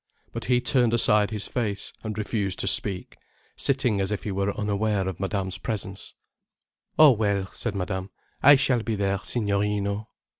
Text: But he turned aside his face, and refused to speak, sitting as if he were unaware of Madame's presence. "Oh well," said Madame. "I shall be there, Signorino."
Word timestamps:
But 0.33 0.45
he 0.45 0.59
turned 0.59 0.95
aside 0.95 1.29
his 1.29 1.45
face, 1.45 1.93
and 2.03 2.17
refused 2.17 2.57
to 2.61 2.67
speak, 2.67 3.17
sitting 3.55 4.01
as 4.01 4.09
if 4.11 4.23
he 4.23 4.31
were 4.31 4.51
unaware 4.57 5.07
of 5.07 5.19
Madame's 5.19 5.59
presence. 5.59 6.15
"Oh 6.97 7.11
well," 7.11 7.51
said 7.53 7.75
Madame. 7.75 8.09
"I 8.41 8.55
shall 8.55 8.81
be 8.81 8.95
there, 8.95 9.19
Signorino." 9.19 10.07